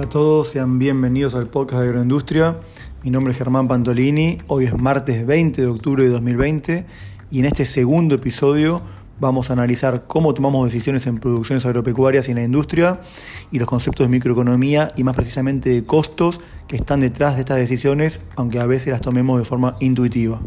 Hola 0.00 0.06
a 0.06 0.10
todos, 0.12 0.48
sean 0.48 0.78
bienvenidos 0.78 1.34
al 1.34 1.48
podcast 1.48 1.82
de 1.82 1.88
Agroindustria. 1.88 2.56
Mi 3.02 3.10
nombre 3.10 3.32
es 3.32 3.38
Germán 3.38 3.68
Pantolini, 3.68 4.38
hoy 4.46 4.64
es 4.64 4.74
martes 4.74 5.26
20 5.26 5.60
de 5.60 5.68
octubre 5.68 6.02
de 6.02 6.08
2020 6.08 6.86
y 7.30 7.40
en 7.40 7.44
este 7.44 7.66
segundo 7.66 8.14
episodio 8.14 8.80
vamos 9.20 9.50
a 9.50 9.52
analizar 9.52 10.04
cómo 10.06 10.32
tomamos 10.32 10.64
decisiones 10.64 11.06
en 11.06 11.18
producciones 11.18 11.66
agropecuarias 11.66 12.28
y 12.28 12.30
en 12.30 12.38
la 12.38 12.44
industria 12.44 13.02
y 13.50 13.58
los 13.58 13.68
conceptos 13.68 14.06
de 14.06 14.10
microeconomía 14.10 14.90
y 14.96 15.04
más 15.04 15.14
precisamente 15.14 15.68
de 15.68 15.84
costos 15.84 16.40
que 16.66 16.76
están 16.76 17.00
detrás 17.00 17.34
de 17.34 17.40
estas 17.40 17.58
decisiones, 17.58 18.22
aunque 18.36 18.58
a 18.58 18.64
veces 18.64 18.92
las 18.92 19.02
tomemos 19.02 19.38
de 19.38 19.44
forma 19.44 19.76
intuitiva. 19.80 20.40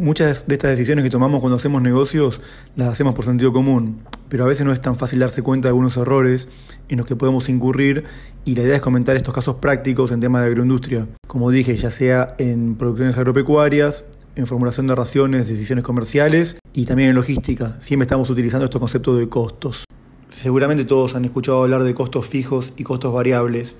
Muchas 0.00 0.46
de 0.46 0.54
estas 0.54 0.70
decisiones 0.70 1.02
que 1.02 1.10
tomamos 1.10 1.40
cuando 1.40 1.56
hacemos 1.56 1.82
negocios 1.82 2.40
las 2.76 2.86
hacemos 2.86 3.14
por 3.14 3.24
sentido 3.24 3.52
común, 3.52 3.98
pero 4.28 4.44
a 4.44 4.46
veces 4.46 4.64
no 4.64 4.72
es 4.72 4.80
tan 4.80 4.96
fácil 4.96 5.18
darse 5.18 5.42
cuenta 5.42 5.66
de 5.66 5.70
algunos 5.70 5.96
errores 5.96 6.48
en 6.88 6.98
los 6.98 7.06
que 7.06 7.16
podemos 7.16 7.48
incurrir 7.48 8.04
y 8.44 8.54
la 8.54 8.62
idea 8.62 8.76
es 8.76 8.80
comentar 8.80 9.16
estos 9.16 9.34
casos 9.34 9.56
prácticos 9.56 10.12
en 10.12 10.20
temas 10.20 10.42
de 10.42 10.46
agroindustria. 10.46 11.08
Como 11.26 11.50
dije, 11.50 11.76
ya 11.76 11.90
sea 11.90 12.36
en 12.38 12.76
producciones 12.76 13.16
agropecuarias, 13.16 14.04
en 14.36 14.46
formulación 14.46 14.86
de 14.86 14.94
raciones, 14.94 15.48
decisiones 15.48 15.84
comerciales 15.84 16.58
y 16.72 16.84
también 16.84 17.08
en 17.08 17.16
logística. 17.16 17.76
Siempre 17.80 18.04
estamos 18.04 18.30
utilizando 18.30 18.66
estos 18.66 18.78
conceptos 18.78 19.18
de 19.18 19.28
costos. 19.28 19.84
Seguramente 20.28 20.84
todos 20.84 21.16
han 21.16 21.24
escuchado 21.24 21.64
hablar 21.64 21.82
de 21.82 21.94
costos 21.94 22.24
fijos 22.24 22.72
y 22.76 22.84
costos 22.84 23.12
variables. 23.12 23.74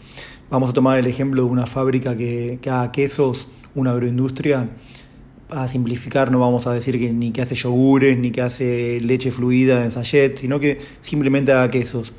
Vamos 0.50 0.70
a 0.70 0.72
tomar 0.72 0.98
el 0.98 1.06
ejemplo 1.06 1.44
de 1.44 1.48
una 1.48 1.66
fábrica 1.66 2.16
que, 2.16 2.58
que 2.60 2.70
haga 2.70 2.90
quesos, 2.90 3.46
una 3.76 3.92
agroindustria 3.92 4.68
a 5.50 5.66
simplificar, 5.68 6.30
no 6.30 6.38
vamos 6.38 6.66
a 6.66 6.72
decir 6.72 6.98
que 6.98 7.12
ni 7.12 7.30
que 7.32 7.42
hace 7.42 7.54
yogures, 7.54 8.18
ni 8.18 8.30
que 8.30 8.42
hace 8.42 9.00
leche 9.00 9.30
fluida 9.30 9.84
en 9.84 9.90
sachet, 9.90 10.38
sino 10.38 10.60
que 10.60 10.78
simplemente 11.00 11.52
haga 11.52 11.70
quesos. 11.70 12.12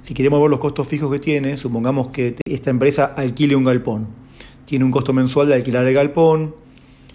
Si 0.00 0.14
queremos 0.14 0.40
ver 0.40 0.50
los 0.50 0.60
costos 0.60 0.86
fijos 0.86 1.10
que 1.12 1.18
tiene, 1.18 1.56
supongamos 1.56 2.08
que 2.08 2.34
esta 2.44 2.70
empresa 2.70 3.04
alquile 3.16 3.56
un 3.56 3.64
galpón. 3.64 4.06
Tiene 4.64 4.84
un 4.84 4.90
costo 4.90 5.12
mensual 5.12 5.48
de 5.48 5.54
alquilar 5.54 5.86
el 5.86 5.94
galpón, 5.94 6.54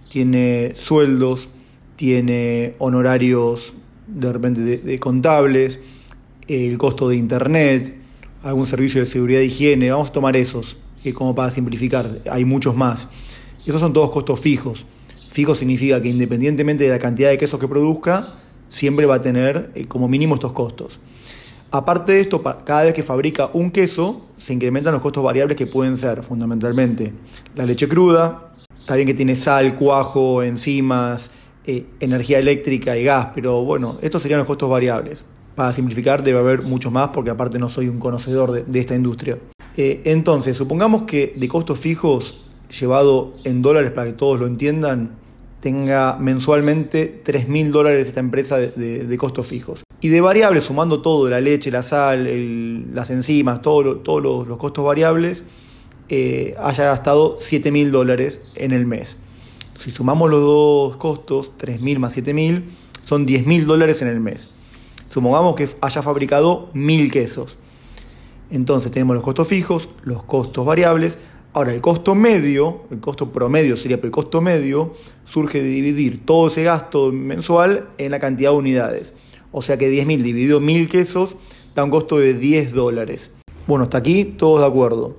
tiene 0.09 0.73
sueldos, 0.75 1.50
tiene 1.95 2.75
honorarios 2.80 3.73
de 4.08 4.34
repente 4.34 4.61
de, 4.61 5.00
contables, 5.00 5.80
el 6.47 6.78
costo 6.78 7.09
de 7.09 7.16
internet, 7.16 7.95
algún 8.44 8.66
servicio 8.66 9.02
de 9.02 9.08
seguridad 9.08 9.41
e 9.41 9.45
higiene. 9.45 9.91
Vamos 9.91 10.09
a 10.09 10.11
tomar 10.11 10.36
esos 10.36 10.78
eh, 11.03 11.13
como 11.13 11.36
para 11.36 11.50
simplificar. 11.50 12.09
Hay 12.30 12.45
muchos 12.45 12.75
más. 12.75 13.09
Esos 13.66 13.81
son 13.81 13.94
todos 13.94 14.09
costos 14.11 14.39
fijos. 14.39 14.86
Fijo 15.40 15.56
significa 15.56 16.02
que 16.02 16.09
independientemente 16.09 16.84
de 16.84 16.90
la 16.90 17.00
cantidad 17.00 17.30
de 17.30 17.38
quesos 17.38 17.62
que 17.62 17.68
produzca, 17.70 18.34
siempre 18.68 19.06
va 19.06 19.16
a 19.16 19.22
tener 19.22 19.72
eh, 19.73 19.86
como 19.86 20.09
mínimo 20.09 20.36
estos 20.36 20.52
costos. 20.52 21.00
Aparte 21.72 22.12
de 22.12 22.20
esto, 22.20 22.44
cada 22.44 22.84
vez 22.84 22.94
que 22.94 23.04
fabrica 23.04 23.50
un 23.54 23.72
queso, 23.72 24.26
se 24.38 24.54
incrementan 24.54 24.92
los 24.92 25.02
costos 25.02 25.23
variables 25.23 25.56
que 25.56 25.66
pueden 25.66 25.96
ser 25.96 26.23
fundamentalmente 26.23 27.14
la 27.56 27.66
leche 27.66 27.88
cruda, 27.88 28.52
también 28.86 29.08
que 29.08 29.14
tiene 29.14 29.34
sal, 29.38 29.76
cuajo, 29.76 30.44
enzimas, 30.44 31.31
eh, 31.66 31.86
energía 32.02 32.40
eléctrica 32.40 32.98
y 32.98 33.06
gas, 33.06 33.30
pero 33.34 33.64
bueno, 33.64 33.98
estos 34.02 34.22
serían 34.22 34.40
los 34.40 34.48
costos 34.48 34.70
variables. 34.70 35.24
Para 35.56 35.72
simplificar, 35.72 36.22
debe 36.22 36.40
haber 36.40 36.64
muchos 36.64 36.92
más 36.92 37.12
porque 37.14 37.30
aparte 37.30 37.59
no 37.59 37.70
soy 37.70 37.88
un 37.88 38.00
conocedor 38.00 38.66
de, 38.66 38.80
esta 38.81 38.94
industria. 38.94 39.38
Eh, 39.78 40.02
entonces, 40.03 40.58
supongamos 40.58 41.03
que 41.03 41.34
de 41.34 41.48
costos 41.48 41.80
fijos 41.80 42.46
llevado 42.78 43.36
en 43.46 43.62
dólares 43.62 43.92
para 43.92 44.08
que 44.08 44.14
todos 44.14 44.38
lo 44.38 44.46
entiendan, 44.46 45.18
tenga 45.60 46.18
mensualmente 46.18 47.22
3 47.24 47.48
mil 47.48 47.72
dólares 47.72 48.08
esta 48.08 48.20
empresa 48.20 48.58
de, 48.58 49.18
costos 49.18 49.48
fijos. 49.48 49.84
Y 50.02 50.08
de 50.08 50.22
variables, 50.22 50.64
sumando 50.64 51.02
todo, 51.02 51.30
la 51.30 51.42
leche, 51.42 51.72
la 51.72 51.84
sal, 51.84 52.94
las 52.94 53.09
enzimas, 53.09 53.62
todos 53.62 53.84
los, 54.03 54.58
costos 54.58 54.86
variables, 54.86 55.44
eh, 56.08 56.56
haya 56.59 56.86
gastado 56.86 57.38
7 57.40 57.72
mil 57.72 57.92
dólares 57.92 58.42
en 58.56 58.72
el 58.72 58.86
mes. 58.86 59.18
Si 59.78 59.92
sumamos 59.92 60.30
los 60.30 60.42
dos 60.42 60.98
costos, 60.98 61.53
3 61.58 61.81
mil 61.81 62.00
más 62.00 62.14
7 62.14 62.34
mil, 62.34 62.72
son 63.06 63.25
10 63.25 63.46
mil 63.46 63.66
dólares 63.66 64.02
en 64.02 64.08
el 64.08 64.19
mes. 64.19 64.50
Supongamos 65.09 65.56
que 65.56 65.68
haya 65.81 66.02
fabricado 66.02 66.69
mil 66.74 67.12
quesos. 67.12 67.58
Entonces 68.52 68.92
tenemos 68.92 69.16
los 69.16 69.24
costos 69.24 69.48
fijos, 69.48 69.90
los 70.03 70.24
costos 70.24 70.66
variables, 70.66 71.19
Ahora, 71.52 71.74
el 71.74 71.82
costo 71.82 72.14
medio, 72.14 72.82
el 72.92 73.00
costo 73.00 73.32
promedio 73.32 73.76
sería, 73.76 73.98
pero 73.98 74.08
el 74.08 74.12
costo 74.12 74.40
medio 74.40 74.94
surge 75.26 75.64
de 75.64 75.70
dividir 75.70 76.24
todo 76.24 76.48
ese 76.48 76.64
gasto 76.64 77.12
mensual 77.12 77.90
en 77.98 78.12
la 78.12 78.20
cantidad 78.20 78.52
de 78.52 78.58
unidades. 78.58 79.14
O 79.52 79.64
sea 79.64 79.78
que 79.78 79.92
10.000 79.92 80.22
dividido 80.22 80.62
1.000 80.62 80.88
quesos 80.90 81.38
da 81.74 81.84
un 81.84 81.90
costo 81.90 82.20
de 82.20 82.36
10 82.36 82.74
dólares. 82.74 83.32
Bueno, 83.66 83.86
hasta 83.86 83.98
aquí 83.98 84.26
todos 84.26 84.62
de 84.62 84.68
acuerdo. 84.68 85.18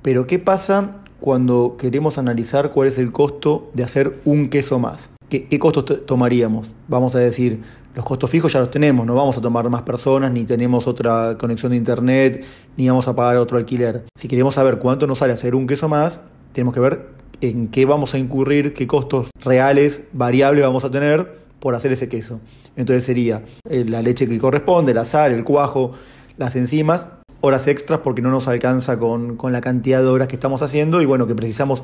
Pero 0.00 0.26
¿qué 0.26 0.38
pasa 0.38 1.02
cuando 1.20 1.76
queremos 1.78 2.16
analizar 2.16 2.70
cuál 2.70 2.88
es 2.88 2.96
el 2.96 3.12
costo 3.12 3.70
de 3.74 3.84
hacer 3.84 4.18
un 4.24 4.48
queso 4.48 4.78
más? 4.78 5.10
¿Qué, 5.28 5.46
qué 5.46 5.58
costos 5.58 6.06
tomaríamos? 6.06 6.68
Vamos 6.88 7.14
a 7.16 7.18
decir, 7.18 7.60
los 7.96 8.04
costos 8.04 8.28
fijos 8.28 8.52
ya 8.52 8.60
los 8.60 8.70
tenemos, 8.70 9.06
no 9.06 9.14
vamos 9.14 9.38
a 9.38 9.40
tomar 9.40 9.68
más 9.70 9.80
personas, 9.80 10.30
ni 10.30 10.44
tenemos 10.44 10.86
otra 10.86 11.36
conexión 11.38 11.70
de 11.70 11.78
internet, 11.78 12.44
ni 12.76 12.86
vamos 12.86 13.08
a 13.08 13.16
pagar 13.16 13.38
otro 13.38 13.56
alquiler. 13.56 14.04
Si 14.14 14.28
queremos 14.28 14.54
saber 14.54 14.78
cuánto 14.78 15.06
nos 15.06 15.18
sale 15.18 15.32
hacer 15.32 15.54
un 15.54 15.66
queso 15.66 15.88
más, 15.88 16.20
tenemos 16.52 16.74
que 16.74 16.80
ver 16.80 17.06
en 17.40 17.68
qué 17.68 17.86
vamos 17.86 18.12
a 18.12 18.18
incurrir, 18.18 18.74
qué 18.74 18.86
costos 18.86 19.30
reales, 19.42 20.04
variables 20.12 20.62
vamos 20.62 20.84
a 20.84 20.90
tener 20.90 21.38
por 21.58 21.74
hacer 21.74 21.90
ese 21.90 22.06
queso. 22.10 22.38
Entonces 22.76 23.02
sería 23.02 23.42
eh, 23.66 23.86
la 23.88 24.02
leche 24.02 24.28
que 24.28 24.38
corresponde, 24.38 24.92
la 24.92 25.06
sal, 25.06 25.32
el 25.32 25.42
cuajo, 25.42 25.92
las 26.36 26.54
enzimas, 26.54 27.08
horas 27.40 27.66
extras 27.66 28.00
porque 28.00 28.20
no 28.20 28.30
nos 28.30 28.46
alcanza 28.46 28.98
con, 28.98 29.38
con 29.38 29.52
la 29.52 29.62
cantidad 29.62 30.02
de 30.02 30.08
horas 30.08 30.28
que 30.28 30.36
estamos 30.36 30.60
haciendo 30.60 31.00
y 31.00 31.06
bueno, 31.06 31.26
que 31.26 31.34
precisamos 31.34 31.82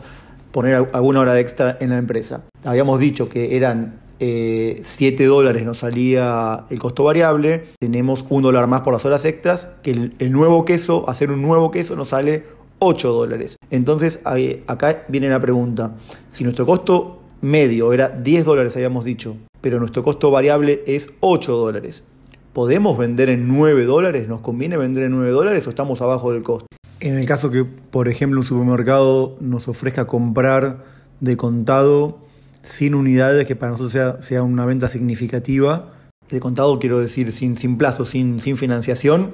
poner 0.51 0.89
alguna 0.93 1.21
hora 1.21 1.41
extra 1.41 1.79
en 1.81 1.89
la 1.89 1.97
empresa. 1.97 2.43
Habíamos 2.65 3.01
dicho 3.01 3.31
que 3.31 3.57
eran 3.57 4.02
7 4.23 5.25
eh, 5.25 5.27
dólares 5.27 5.65
nos 5.65 5.79
salía 5.79 6.65
el 6.71 6.79
costo 6.79 7.03
variable, 7.03 7.65
tenemos 7.81 8.25
un 8.29 8.43
dólar 8.43 8.69
más 8.69 8.83
por 8.83 8.93
las 8.93 9.05
horas 9.05 9.25
extras, 9.25 9.69
que 9.83 9.91
el, 9.91 10.33
nuevo 10.33 10.65
queso, 10.65 11.09
hacer 11.11 11.33
un 11.33 11.43
nuevo 11.43 11.73
queso 11.73 11.97
nos 11.97 12.11
sale 12.11 12.45
8 12.79 13.13
dólares. 13.13 13.57
Entonces 13.71 14.21
acá 14.67 15.05
viene 15.09 15.29
la 15.29 15.41
pregunta, 15.41 15.97
si 16.29 16.45
nuestro 16.45 16.67
costo 16.67 17.19
medio 17.41 17.93
era 17.93 18.11
10 18.11 18.45
dólares, 18.45 18.77
habíamos 18.77 19.05
dicho, 19.05 19.37
pero 19.61 19.81
nuestro 19.81 20.05
costo 20.05 20.31
variable 20.31 20.85
es 20.87 21.13
8 21.19 21.57
dólares. 21.57 22.05
¿Podemos 22.53 22.97
vender 22.97 23.29
en 23.29 23.49
9 23.49 23.85
dólares? 23.87 24.29
¿Nos 24.29 24.41
conviene 24.41 24.77
vender 24.77 25.05
en 25.05 25.13
9 25.13 25.31
dólares 25.31 25.67
o 25.67 25.71
estamos 25.71 26.01
abajo 26.01 26.33
del 26.33 26.45
costo? 26.45 26.67
En 27.01 27.19
el 27.19 27.27
caso 27.27 27.51
que, 27.51 27.65
por 27.65 28.07
ejemplo, 28.07 28.39
un 28.39 28.47
supermercado 28.47 29.37
nos 29.41 29.67
ofrezca 29.67 30.07
comprar 30.07 30.85
de 31.19 31.37
contado 31.37 32.19
sin 32.63 32.95
unidades, 32.95 33.47
que 33.47 33.57
para 33.57 33.73
nosotros 33.73 33.93
sea, 33.93 34.23
sea 34.23 34.43
una 34.43 34.65
venta 34.67 34.89
significativa. 34.89 35.93
De 36.31 36.41
contado 36.41 36.79
quiero 36.79 36.99
decir 36.99 37.33
sin, 37.33 37.57
sin 37.59 37.77
plazo, 37.77 38.05
sin, 38.05 38.41
sin 38.41 38.57
financiación, 38.57 39.33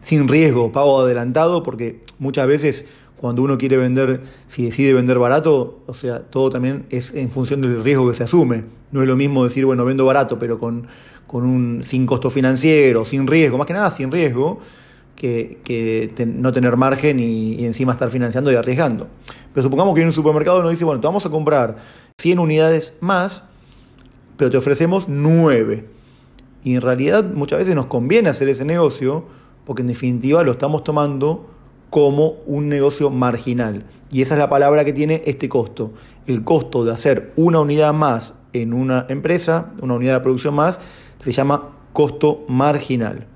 sin 0.00 0.28
riesgo, 0.28 0.72
pago 0.72 1.00
adelantado, 1.00 1.62
porque 1.62 2.00
muchas 2.18 2.46
veces 2.46 2.86
cuando 3.20 3.42
uno 3.42 3.58
quiere 3.58 3.76
vender, 3.76 4.22
si 4.46 4.64
decide 4.64 4.94
vender 4.94 5.18
barato, 5.18 5.80
o 5.86 5.92
sea, 5.92 6.20
todo 6.20 6.48
también 6.48 6.86
es 6.88 7.12
en 7.12 7.30
función 7.30 7.60
del 7.60 7.84
riesgo 7.84 8.08
que 8.10 8.16
se 8.16 8.24
asume. 8.24 8.64
No 8.92 9.02
es 9.02 9.08
lo 9.08 9.14
mismo 9.14 9.44
decir, 9.44 9.66
bueno, 9.66 9.84
vendo 9.84 10.06
barato, 10.06 10.38
pero 10.38 10.58
con, 10.58 10.86
con 11.26 11.44
un 11.44 11.82
sin 11.84 12.06
costo 12.06 12.30
financiero, 12.30 13.04
sin 13.04 13.26
riesgo, 13.26 13.58
más 13.58 13.66
que 13.66 13.74
nada 13.74 13.90
sin 13.90 14.10
riesgo, 14.10 14.60
que, 15.14 15.58
que 15.64 16.24
no 16.24 16.50
tener 16.50 16.78
margen 16.78 17.20
y, 17.20 17.62
encima 17.66 17.92
estar 17.92 18.08
financiando 18.08 18.50
y 18.50 18.54
arriesgando. 18.54 19.06
Pero 19.52 19.64
supongamos 19.64 19.94
que 19.94 20.00
en 20.00 20.06
un 20.06 20.12
supermercado 20.12 20.62
nos 20.62 20.70
dice, 20.70 20.86
bueno, 20.86 21.00
te 21.00 21.06
vamos 21.06 21.26
a 21.26 21.30
comprar 21.30 21.76
100 22.20 22.38
unidades 22.38 22.94
más, 23.00 23.44
pero 24.36 24.50
te 24.50 24.56
ofrecemos 24.56 25.06
9. 25.08 25.86
Y 26.62 26.74
en 26.74 26.80
realidad 26.82 27.24
muchas 27.24 27.60
veces 27.60 27.74
nos 27.74 27.86
conviene 27.86 28.28
hacer 28.28 28.48
ese 28.48 28.64
negocio 28.64 29.24
porque 29.64 29.82
en 29.82 29.88
definitiva 29.88 30.42
lo 30.42 30.52
estamos 30.52 30.84
tomando 30.84 31.48
como 31.88 32.36
un 32.46 32.68
negocio 32.68 33.10
marginal. 33.10 33.84
Y 34.10 34.20
esa 34.22 34.34
es 34.34 34.38
la 34.38 34.50
palabra 34.50 34.84
que 34.84 34.92
tiene 34.92 35.22
este 35.24 35.48
costo. 35.48 35.92
El 36.26 36.44
costo 36.44 36.84
de 36.84 36.92
hacer 36.92 37.32
una 37.36 37.60
unidad 37.60 37.94
más 37.94 38.34
en 38.52 38.72
una 38.72 39.06
empresa, 39.08 39.72
una 39.80 39.94
unidad 39.94 40.14
de 40.14 40.20
producción 40.20 40.54
más, 40.54 40.80
se 41.18 41.32
llama 41.32 41.70
costo 41.92 42.44
marginal. 42.48 43.26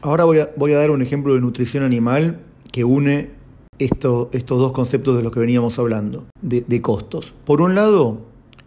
Ahora 0.00 0.24
voy 0.24 0.38
a, 0.38 0.50
voy 0.56 0.72
a 0.72 0.78
dar 0.78 0.90
un 0.90 1.02
ejemplo 1.02 1.34
de 1.34 1.40
nutrición 1.40 1.84
animal 1.84 2.40
que 2.72 2.84
une 2.84 3.37
estos 3.78 4.58
dos 4.58 4.72
conceptos 4.72 5.16
de 5.16 5.22
los 5.22 5.32
que 5.32 5.40
veníamos 5.40 5.78
hablando, 5.78 6.26
de, 6.42 6.82
costos. 6.82 7.34
Por 7.44 7.60
un 7.60 7.74
lado, 7.74 8.18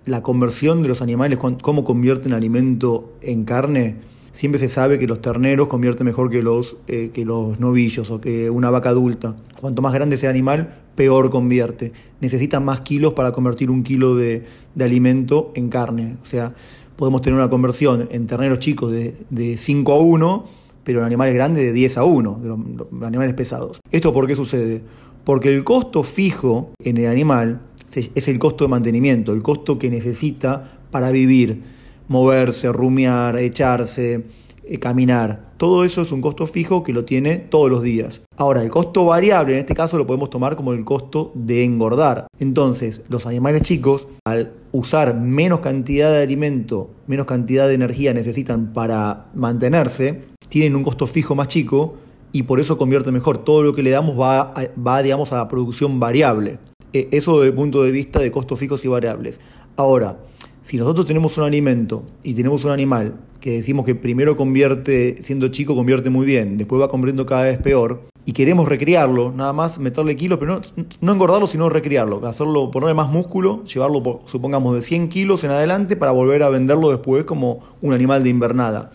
la 0.06 0.24
conversión 0.24 0.81
de 0.81 0.90
los 0.90 1.02
animales, 1.02 1.38
cómo 1.38 1.84
convierten 1.84 2.34
alimento 2.34 3.13
en 3.22 3.44
carne. 3.44 3.98
Siempre 4.31 4.60
se 4.60 4.69
sabe 4.69 4.98
que 4.98 5.08
los 5.08 5.22
terneros 5.22 5.68
convierten 5.68 6.06
mejor 6.06 6.30
que 6.30 6.42
los, 6.42 6.78
eh, 6.88 7.12
que 7.13 7.25
los 7.25 7.60
novillos 7.60 8.10
o 8.12 8.22
que 8.22 8.50
una 8.50 8.69
vaca 8.69 8.90
adulta. 8.90 9.36
Cuanto 9.60 9.81
más 9.81 9.94
grande 9.94 10.16
sea 10.16 10.30
el 10.30 10.36
animal, 10.36 10.78
peor 10.96 11.30
convierte. 11.30 11.92
Necesita 12.22 12.62
más 12.62 12.81
kilos 12.81 13.14
para 13.14 13.34
convertir 13.34 13.69
un 13.69 13.84
kilo 13.84 14.16
de, 14.16 14.46
de 14.74 14.86
alimento 14.86 15.52
en 15.56 15.68
carne. 15.68 16.16
O 16.24 16.25
sea, 16.25 16.54
podemos 16.96 17.22
tener 17.22 17.38
una 17.38 17.50
conversión 17.50 18.07
en 18.12 18.28
terneros 18.28 18.60
chicos 18.60 18.92
de, 18.92 19.16
de 19.30 19.57
5 19.57 19.92
a 19.92 20.00
1, 20.00 20.46
pero 20.83 21.00
en 21.00 21.06
animales 21.06 21.33
grandes 21.33 21.63
de 21.63 21.74
10 21.74 21.98
a 21.98 22.04
1, 22.04 22.39
de 22.42 22.48
los, 22.50 22.60
los 22.92 23.04
animales 23.04 23.33
pesados. 23.33 23.80
¿Esto 23.92 24.13
por 24.13 24.28
qué 24.28 24.36
sucede? 24.36 24.81
Porque 25.24 25.50
el 25.50 25.63
costo 25.63 26.04
fijo 26.04 26.72
en 26.83 26.98
el 26.98 27.07
animal 27.07 27.62
es 27.95 28.28
el 28.28 28.39
costo 28.39 28.66
de 28.66 28.69
mantenimiento, 28.69 29.33
el 29.33 29.42
costo 29.42 29.78
que 29.78 29.89
necesita 29.89 30.80
para 30.92 31.12
vivir, 31.12 31.62
moverse, 32.07 32.72
rumiar, 32.72 33.38
echarse, 33.38 34.25
eh, 34.63 34.80
caminar. 34.80 35.51
Todo 35.57 35.83
eso 35.83 36.01
es 36.01 36.12
un 36.12 36.22
costo 36.22 36.48
fijo 36.48 36.83
que 36.83 36.94
lo 36.94 37.06
tiene 37.06 37.38
todos 37.38 37.69
los 37.69 37.83
días. 37.83 38.22
Ahora, 38.38 38.63
el 38.63 38.69
costo 38.69 39.06
variable 39.06 39.54
en 39.54 39.60
este 39.60 39.75
caso 39.75 39.98
lo 39.98 40.07
podemos 40.07 40.30
tomar 40.30 40.56
como 40.56 40.74
el 40.74 40.83
costo 40.83 41.31
de 41.36 41.63
engordar. 41.63 42.28
Entonces, 42.39 43.04
los 43.10 43.25
animales 43.25 43.62
chicos, 43.63 44.07
al 44.25 44.54
usar 44.72 45.16
menos 45.16 45.60
cantidad 45.60 46.12
de 46.12 46.24
alimento, 46.24 46.92
menos 47.07 47.25
cantidad 47.25 47.68
de 47.68 47.75
energía 47.75 48.13
necesitan 48.13 48.74
para 48.74 49.28
mantenerse, 49.36 50.31
tienen 50.51 50.75
un 50.75 50.83
costo 50.83 51.07
fijo 51.07 51.33
más 51.33 51.48
chico 51.48 51.95
y 52.33 52.44
por 52.44 52.59
eso 52.59 52.77
convierte 52.77 53.09
mejor. 53.09 53.38
Todo 53.38 53.63
lo 53.63 53.74
que 53.74 53.81
le 53.81 53.89
damos 53.89 54.19
va, 54.19 54.53
va 54.86 55.01
digamos, 55.01 55.31
a 55.31 55.38
la 55.38 55.48
producción 55.48 55.98
variable. 55.98 56.59
E, 56.92 57.07
eso 57.12 57.39
desde 57.39 57.51
el 57.51 57.56
punto 57.56 57.83
de 57.83 57.92
vista 57.92 58.19
de 58.19 58.31
costos 58.31 58.59
fijos 58.59 58.83
y 58.83 58.89
variables. 58.89 59.39
Ahora, 59.77 60.19
si 60.62 60.75
nosotros 60.75 61.06
tenemos 61.06 61.38
un 61.38 61.45
alimento 61.45 62.03
y 62.21 62.33
tenemos 62.33 62.65
un 62.65 62.71
animal 62.71 63.15
que 63.39 63.51
decimos 63.51 63.86
que 63.86 63.95
primero 63.95 64.36
convierte, 64.36 65.24
siendo 65.24 65.48
chico, 65.48 65.74
convierte 65.74 66.09
muy 66.09 66.25
bien, 66.25 66.57
después 66.57 66.81
va 66.81 66.89
convirtiendo 66.89 67.25
cada 67.25 67.44
vez 67.44 67.57
peor, 67.57 68.01
y 68.25 68.33
queremos 68.33 68.68
recriarlo, 68.68 69.31
nada 69.31 69.54
más 69.54 69.80
meterle 69.80 70.18
kilos, 70.18 70.38
pero 70.38 70.56
no, 70.56 70.86
no 71.00 71.12
engordarlo, 71.13 71.47
sino 71.47 71.69
recriarlo, 71.69 72.27
hacerlo, 72.27 72.69
ponerle 72.69 72.94
más 72.94 73.09
músculo, 73.09 73.63
llevarlo, 73.63 74.19
supongamos, 74.25 74.75
de 74.75 74.81
100 74.81 75.07
kilos 75.07 75.45
en 75.45 75.51
adelante 75.51 75.95
para 75.95 76.12
volver 76.12 76.44
a 76.44 76.50
venderlo 76.50 76.89
después 76.89 77.24
como 77.24 77.62
un 77.81 77.94
animal 77.94 78.21
de 78.21 78.30
invernada. 78.30 78.92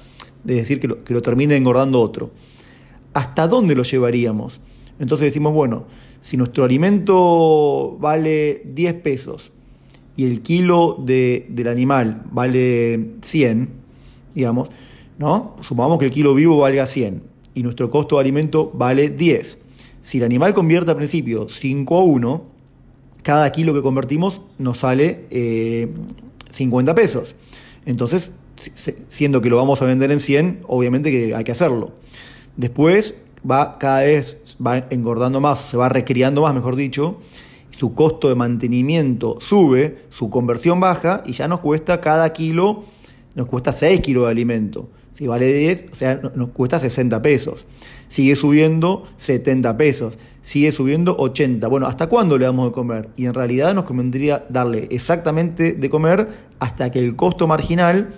Es 0.46 0.56
decir, 0.56 0.80
que 0.80 0.88
lo, 0.88 1.04
que 1.04 1.14
lo 1.14 1.22
termine 1.22 1.56
engordando 1.56 2.00
otro. 2.00 2.30
¿Hasta 3.14 3.48
dónde 3.48 3.74
lo 3.74 3.82
llevaríamos? 3.82 4.60
Entonces 4.98 5.26
decimos, 5.26 5.52
bueno, 5.52 5.84
si 6.20 6.36
nuestro 6.36 6.64
alimento 6.64 7.96
vale 8.00 8.62
10 8.64 8.94
pesos 8.94 9.52
y 10.16 10.24
el 10.24 10.40
kilo 10.40 10.96
de, 10.98 11.46
del 11.48 11.68
animal 11.68 12.22
vale 12.30 13.12
100, 13.22 13.68
digamos, 14.34 14.70
¿no? 15.18 15.56
Supongamos 15.60 15.98
que 15.98 16.06
el 16.06 16.10
kilo 16.10 16.34
vivo 16.34 16.58
valga 16.58 16.86
100 16.86 17.22
y 17.54 17.62
nuestro 17.62 17.90
costo 17.90 18.16
de 18.16 18.22
alimento 18.22 18.70
vale 18.74 19.10
10. 19.10 19.58
Si 20.00 20.18
el 20.18 20.24
animal 20.24 20.54
convierte 20.54 20.90
al 20.90 20.96
principio 20.96 21.48
5 21.48 21.96
a 21.96 22.04
1, 22.04 22.44
cada 23.22 23.50
kilo 23.50 23.74
que 23.74 23.82
convertimos 23.82 24.40
nos 24.58 24.78
sale 24.78 25.26
eh, 25.30 25.88
50 26.50 26.94
pesos. 26.94 27.34
Entonces, 27.84 28.32
siendo 29.08 29.40
que 29.40 29.50
lo 29.50 29.56
vamos 29.56 29.82
a 29.82 29.84
vender 29.84 30.10
en 30.10 30.20
100, 30.20 30.60
obviamente 30.66 31.10
que 31.10 31.34
hay 31.34 31.44
que 31.44 31.52
hacerlo. 31.52 31.92
Después 32.56 33.14
va 33.48 33.78
cada 33.78 34.00
vez 34.00 34.38
va 34.64 34.86
engordando 34.90 35.40
más, 35.40 35.60
se 35.70 35.76
va 35.76 35.88
recriando 35.88 36.42
más, 36.42 36.54
mejor 36.54 36.76
dicho, 36.76 37.20
su 37.70 37.94
costo 37.94 38.28
de 38.28 38.34
mantenimiento 38.34 39.36
sube, 39.40 39.98
su 40.08 40.30
conversión 40.30 40.80
baja 40.80 41.22
y 41.26 41.32
ya 41.32 41.46
nos 41.46 41.60
cuesta 41.60 42.00
cada 42.00 42.32
kilo, 42.32 42.84
nos 43.34 43.46
cuesta 43.46 43.72
6 43.72 44.00
kilos 44.00 44.24
de 44.24 44.30
alimento. 44.30 44.88
Si 45.12 45.26
vale 45.26 45.52
10, 45.52 45.86
o 45.92 45.94
sea, 45.94 46.20
nos 46.34 46.50
cuesta 46.50 46.78
60 46.78 47.22
pesos. 47.22 47.66
Sigue 48.06 48.36
subiendo 48.36 49.04
70 49.16 49.76
pesos. 49.78 50.18
Sigue 50.42 50.72
subiendo 50.72 51.16
80. 51.18 51.66
Bueno, 51.68 51.86
¿hasta 51.86 52.08
cuándo 52.08 52.36
le 52.36 52.44
damos 52.44 52.66
de 52.66 52.72
comer? 52.72 53.08
Y 53.16 53.24
en 53.24 53.32
realidad 53.32 53.74
nos 53.74 53.84
convendría 53.84 54.44
darle 54.50 54.88
exactamente 54.90 55.72
de 55.72 55.90
comer 55.90 56.28
hasta 56.58 56.90
que 56.90 56.98
el 56.98 57.16
costo 57.16 57.46
marginal 57.46 58.14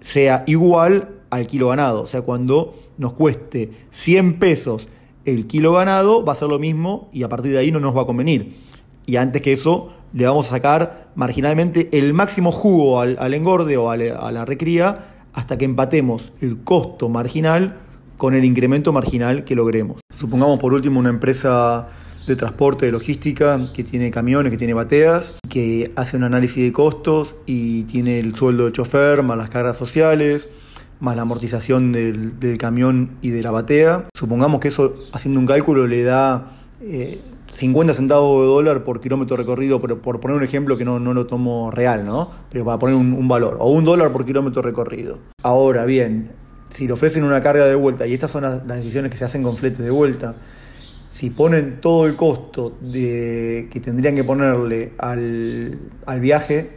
sea 0.00 0.44
igual 0.46 1.16
al 1.30 1.46
kilo 1.46 1.68
ganado. 1.68 2.02
O 2.02 2.06
sea, 2.06 2.22
cuando 2.22 2.74
nos 2.96 3.14
cueste 3.14 3.70
100 3.90 4.38
pesos 4.38 4.88
el 5.24 5.46
kilo 5.46 5.72
ganado, 5.72 6.24
va 6.24 6.32
a 6.32 6.36
ser 6.36 6.48
lo 6.48 6.58
mismo 6.58 7.10
y 7.12 7.22
a 7.22 7.28
partir 7.28 7.52
de 7.52 7.58
ahí 7.58 7.70
no 7.70 7.80
nos 7.80 7.96
va 7.96 8.02
a 8.02 8.06
convenir. 8.06 8.56
Y 9.06 9.16
antes 9.16 9.42
que 9.42 9.52
eso, 9.52 9.92
le 10.12 10.26
vamos 10.26 10.46
a 10.46 10.50
sacar 10.50 11.08
marginalmente 11.14 11.88
el 11.92 12.14
máximo 12.14 12.52
jugo 12.52 13.00
al, 13.00 13.34
engorde 13.34 13.76
o 13.76 13.90
a 13.90 13.96
la 13.96 14.44
recría 14.44 14.98
hasta 15.32 15.58
que 15.58 15.64
empatemos 15.64 16.32
el 16.40 16.64
costo 16.64 17.08
marginal 17.08 17.76
con 18.16 18.34
el 18.34 18.44
incremento 18.44 18.92
marginal 18.92 19.44
que 19.44 19.54
logremos. 19.54 20.00
Supongamos 20.16 20.58
por 20.58 20.74
último 20.74 20.98
una 20.98 21.10
empresa 21.10 21.88
de 22.32 22.36
transporte, 22.36 22.86
de 22.86 22.92
logística, 22.92 23.60
que 23.74 23.84
tiene 23.84 24.10
camiones, 24.10 24.50
que 24.50 24.58
tiene 24.58 24.74
bateas, 24.74 25.38
que 25.48 25.92
hace 25.96 26.16
un 26.16 26.24
análisis 26.24 26.64
de 26.64 26.72
costos 26.72 27.36
y 27.46 27.84
tiene 27.84 28.18
el 28.18 28.34
sueldo 28.34 28.64
del 28.64 28.72
chofer, 28.72 29.22
más 29.22 29.36
las 29.36 29.50
cargas 29.50 29.76
sociales, 29.76 30.50
más 31.00 31.16
la 31.16 31.22
amortización 31.22 31.92
del, 31.92 32.38
del 32.38 32.58
camión 32.58 33.16
y 33.22 33.30
de 33.30 33.42
la 33.42 33.50
batea. 33.50 34.08
Supongamos 34.14 34.60
que 34.60 34.68
eso, 34.68 34.94
haciendo 35.12 35.40
un 35.40 35.46
cálculo, 35.46 35.86
le 35.86 36.02
da 36.02 36.52
eh, 36.80 37.20
50 37.52 37.94
centavos 37.94 38.42
de 38.42 38.46
dólar 38.46 38.84
por 38.84 39.00
kilómetro 39.00 39.36
recorrido, 39.36 39.80
por, 39.80 39.98
por 40.00 40.20
poner 40.20 40.36
un 40.36 40.42
ejemplo 40.42 40.76
que 40.76 40.84
no, 40.84 40.98
no, 40.98 41.14
lo 41.14 41.26
tomo 41.26 41.70
real, 41.70 42.04
¿no? 42.04 42.30
Pero 42.50 42.64
para 42.64 42.78
poner 42.78 42.96
un, 42.96 43.12
un 43.14 43.28
valor, 43.28 43.56
o 43.60 43.70
un 43.70 43.84
dólar 43.84 44.12
por 44.12 44.24
kilómetro 44.24 44.62
recorrido. 44.62 45.18
Ahora 45.42 45.84
bien, 45.84 46.30
si 46.74 46.86
le 46.86 46.92
ofrecen 46.92 47.24
una 47.24 47.42
carga 47.42 47.64
de 47.64 47.74
vuelta, 47.74 48.06
y 48.06 48.14
estas 48.14 48.30
son 48.30 48.42
las, 48.42 48.66
las 48.66 48.78
decisiones 48.78 49.10
que 49.10 49.16
se 49.16 49.24
hacen 49.24 49.42
con 49.42 49.56
fletes 49.56 49.80
de 49.80 49.90
vuelta, 49.90 50.34
si 51.18 51.30
ponen 51.30 51.80
todo 51.80 52.06
el 52.06 52.14
costo 52.14 52.78
que 52.92 53.80
tendrían 53.82 54.14
que 54.14 54.22
ponerle 54.22 54.92
al, 54.98 55.76
al, 56.06 56.20
viaje, 56.20 56.70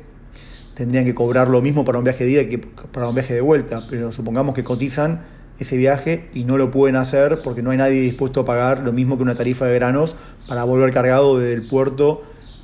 tendrían 0.73 1.05
que 1.05 1.13
cobrar 1.13 1.47
lo 1.47 1.61
mismo 1.61 1.85
para 1.85 1.99
un 1.99 2.03
viaje 2.03 2.23
de 2.23 2.31
ida 2.31 2.49
que 2.49 2.57
para 2.57 3.07
un 3.07 3.13
viaje 3.13 3.35
de 3.35 3.41
vuelta. 3.41 3.83
Pero 3.87 4.11
supongamos 4.11 4.55
que 4.55 4.63
cotizan 4.63 5.21
ese 5.59 5.77
viaje 5.77 6.29
y 6.33 6.45
no 6.45 6.57
lo 6.57 6.71
pueden 6.71 6.95
hacer 6.95 7.37
porque 7.43 7.61
no 7.61 7.69
hay 7.69 7.77
nadie 7.77 8.01
dispuesto 8.01 8.39
a 8.39 8.45
pagar 8.45 8.79
lo 8.79 8.91
mismo 8.91 9.15
que 9.15 9.21
una 9.21 9.35
tarifa 9.35 9.67
de 9.67 9.75
granos 9.75 10.15
para 10.47 10.63
volver 10.63 10.91
cargado 10.91 11.37
desde 11.37 11.53
el 11.53 11.67
puerto 11.67 12.23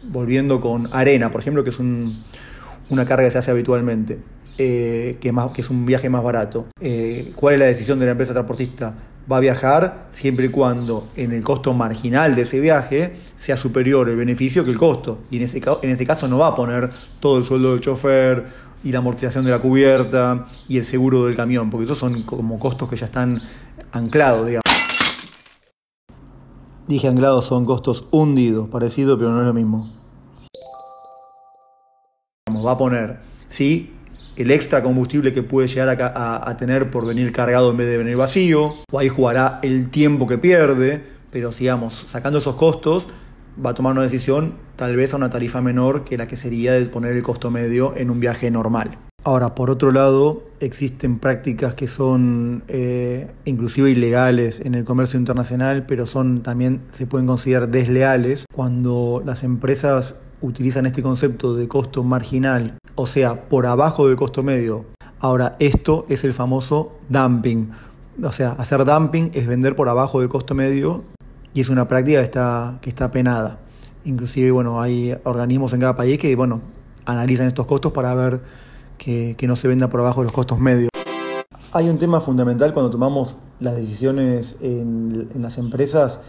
volviendo 0.10 0.60
con 0.62 0.88
arena, 0.94 1.30
por 1.30 1.42
ejemplo, 1.42 1.64
que 1.64 1.70
es 1.70 1.78
un, 1.78 2.24
una 2.90 3.06
carga 3.06 3.26
que 3.26 3.32
se 3.32 3.38
hace 3.38 3.52
habitualmente. 3.52 4.18
Eh, 4.58 5.18
que, 5.22 5.28
es 5.28 5.34
más, 5.36 5.52
que 5.52 5.62
es 5.62 5.70
un 5.70 5.86
viaje 5.86 6.10
más 6.10 6.24
barato. 6.24 6.66
Eh, 6.82 7.34
¿Cuál 7.36 7.54
es 7.54 7.60
la 7.60 7.66
decisión 7.68 8.00
de 8.00 8.06
la 8.06 8.14
empresa 8.14 8.34
transportista? 8.34 8.96
Va 9.30 9.38
a 9.38 9.40
viajar 9.42 10.08
siempre 10.12 10.46
y 10.46 10.50
cuando 10.50 11.10
en 11.18 11.34
el 11.34 11.44
costo 11.44 11.74
marginal 11.74 12.36
de 12.36 12.44
ese 12.44 12.62
viaje 12.62 13.18
sea 13.36 13.58
superior 13.58 14.08
el 14.08 14.16
beneficio 14.16 14.64
que 14.64 14.72
el 14.72 14.78
costo. 14.78 15.20
Y 15.30 15.38
en 15.38 15.44
ese, 15.44 15.62
en 15.82 15.90
ese 15.90 16.06
caso 16.06 16.28
no 16.28 16.38
va 16.38 16.48
a 16.48 16.56
poner 16.56 16.90
todo 17.20 17.38
el 17.38 17.44
sueldo 17.44 17.72
del 17.72 17.82
chofer 17.82 18.46
y 18.84 18.92
la 18.92 19.00
amortización 19.00 19.44
de 19.44 19.52
la 19.52 19.60
cubierta 19.60 20.46
y 20.70 20.78
el 20.78 20.86
seguro 20.86 21.26
del 21.26 21.36
camión, 21.36 21.70
porque 21.70 21.86
esos 21.86 21.98
son 21.98 22.22
como 22.24 22.58
costos 22.58 22.88
que 22.90 22.96
ya 22.96 23.08
están 23.08 23.42
anclados, 23.92 24.46
digamos. 24.46 24.64
Dije 26.88 27.10
anclados, 27.10 27.46
son 27.46 27.66
costos 27.66 28.06
hundidos, 28.12 28.70
parecido, 28.70 29.18
pero 29.18 29.32
no 29.32 29.42
es 29.42 29.48
lo 29.48 29.54
mismo. 29.54 29.92
Va 32.66 32.72
a 32.72 32.78
poner, 32.78 33.20
sí, 33.48 33.97
el 34.36 34.52
extra 34.52 34.84
combustible 34.84 35.34
que 35.34 35.44
puede 35.44 35.68
llegar 35.68 36.02
a, 36.02 36.50
a, 36.50 36.58
tener 36.58 36.92
por 36.92 37.06
venir 37.06 37.32
cargado 37.32 37.72
en 37.72 37.78
vez 37.78 37.88
de 37.88 37.98
venir 37.98 38.18
vacío, 38.18 38.74
o 38.92 39.00
ahí 39.00 39.10
jugará 39.10 39.60
el 39.64 39.90
tiempo 39.90 40.28
que 40.28 40.38
pierde, 40.38 41.04
pero 41.32 41.52
sigamos, 41.52 42.06
sacando 42.08 42.40
esos 42.40 42.56
costos, 42.56 43.08
va 43.64 43.72
a 43.72 43.74
tomar 43.74 43.94
una 43.94 44.04
decisión 44.04 44.54
tal 44.76 44.96
vez 44.96 45.14
a 45.14 45.18
una 45.18 45.30
tarifa 45.30 45.62
menor 45.62 46.04
que 46.04 46.18
la 46.18 46.28
que 46.28 46.36
sería 46.36 46.74
de 46.74 46.86
poner 46.86 47.16
el 47.16 47.24
costo 47.24 47.50
medio 47.52 47.94
en 47.98 48.10
un 48.10 48.20
viaje 48.20 48.50
normal. 48.52 48.98
Ahora, 49.24 49.56
por 49.56 49.70
otro 49.70 49.92
lado, 49.92 50.44
existen 50.62 51.20
prácticas 51.20 51.74
que 51.74 51.88
son 51.88 52.64
eh, 52.70 53.30
inclusive 53.44 53.90
ilegales 53.90 54.62
en 54.62 54.74
el 54.74 54.86
comercio 54.86 55.20
internacional, 55.20 55.86
pero 55.86 56.06
son 56.06 56.44
también 56.44 56.82
se 56.92 57.08
pueden 57.08 57.28
considerar 57.28 57.68
desleales 57.68 58.46
cuando 58.54 59.22
las 59.26 59.44
empresas 59.44 60.22
utilizan 60.42 60.86
este 60.86 61.02
concepto 61.02 61.56
de 61.56 61.68
costo 61.68 62.04
marginal, 62.04 62.78
o 62.96 63.08
sea, 63.08 63.48
por 63.50 63.66
abajo 63.66 64.08
del 64.08 64.18
costo 64.18 64.44
medio. 64.44 64.86
Ahora, 65.20 65.56
esto 65.60 66.06
es 66.10 66.24
el 66.24 66.34
famoso 66.34 66.94
dumping. 67.10 67.72
O 68.24 68.32
sea, 68.32 68.52
hacer 68.52 68.86
dumping 68.86 69.32
es 69.34 69.48
vender 69.48 69.76
por 69.76 69.90
abajo 69.90 70.20
del 70.20 70.30
costo 70.30 70.54
medio 70.54 71.04
y 71.54 71.62
es 71.62 71.70
una 71.70 71.88
práctica 71.88 72.20
que 72.20 72.26
está, 72.26 72.78
que 72.82 72.90
está 72.90 73.12
penada. 73.12 73.60
Inclusive, 74.06 74.52
bueno, 74.52 74.82
hay 74.82 75.16
organismos 75.24 75.74
en 75.74 75.82
cada 75.82 75.96
país 75.96 76.20
que, 76.20 76.36
bueno, 76.36 76.62
analizan 77.06 77.48
estos 77.48 77.66
costos 77.66 77.92
para 77.92 78.14
ver 78.16 78.42
que, 78.98 79.36
que 79.38 79.48
no 79.48 79.56
se 79.56 79.68
venda 79.68 79.90
por 79.90 80.00
abajo 80.00 80.22
de 80.22 80.26
los 80.26 80.34
costos 80.34 80.60
medios. 80.60 80.90
Hay 81.74 81.90
un 81.90 81.98
tema 81.98 82.20
fundamental 82.20 82.74
cuando 82.74 82.90
tomamos 82.90 83.36
las 83.60 83.76
decisiones 83.76 84.56
en, 84.62 85.30
en 85.34 85.42
las 85.42 85.58
empresas 85.58 86.22